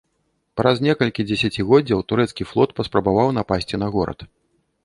Праз 0.59 0.79
некалькі 0.85 1.25
дзесяцігоддзяў 1.31 2.03
турэцкі 2.13 2.47
флот 2.53 2.73
паспрабаваў 2.81 3.33
напасці 3.39 3.75
на 3.83 3.87
горад. 3.99 4.19